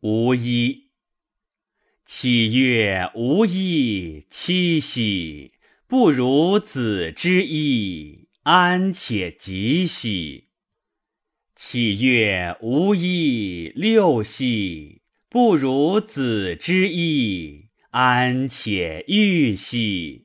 [0.00, 0.88] 无衣。
[2.06, 5.52] 岂曰无衣七兮，
[5.86, 10.48] 不如子之衣，安且及兮？
[11.54, 20.24] 岂曰无衣六兮，不如子之衣，安且欲兮？